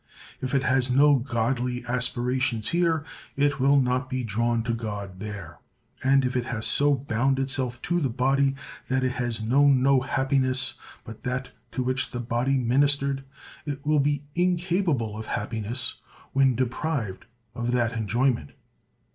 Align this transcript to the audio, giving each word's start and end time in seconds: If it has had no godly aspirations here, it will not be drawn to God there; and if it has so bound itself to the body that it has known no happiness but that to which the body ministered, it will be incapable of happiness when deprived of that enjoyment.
If 0.41 0.55
it 0.55 0.63
has 0.63 0.87
had 0.87 0.97
no 0.97 1.17
godly 1.17 1.85
aspirations 1.85 2.69
here, 2.69 3.05
it 3.35 3.59
will 3.59 3.79
not 3.79 4.09
be 4.09 4.23
drawn 4.23 4.63
to 4.63 4.73
God 4.73 5.19
there; 5.19 5.59
and 6.03 6.25
if 6.25 6.35
it 6.35 6.45
has 6.45 6.65
so 6.65 6.95
bound 6.95 7.37
itself 7.37 7.79
to 7.83 7.99
the 7.99 8.09
body 8.09 8.55
that 8.87 9.03
it 9.03 9.11
has 9.11 9.43
known 9.43 9.83
no 9.83 9.99
happiness 9.99 10.73
but 11.03 11.21
that 11.21 11.51
to 11.73 11.83
which 11.83 12.09
the 12.09 12.19
body 12.19 12.57
ministered, 12.57 13.23
it 13.67 13.85
will 13.85 13.99
be 13.99 14.23
incapable 14.33 15.15
of 15.19 15.27
happiness 15.27 16.01
when 16.33 16.55
deprived 16.55 17.25
of 17.53 17.71
that 17.71 17.93
enjoyment. 17.93 18.53